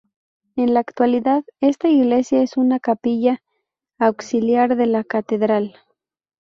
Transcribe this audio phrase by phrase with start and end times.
[0.55, 3.43] En la actualidad, esta iglesia es una capilla
[3.99, 5.75] auxiliar de la Catedral.